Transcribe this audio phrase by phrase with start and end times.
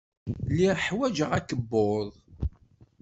[0.49, 2.07] Lliɣ ḥwajeɣ akebbuḍ.